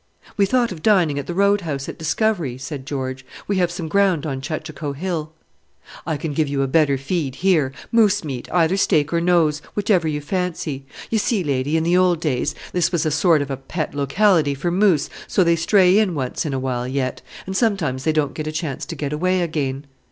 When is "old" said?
11.97-12.19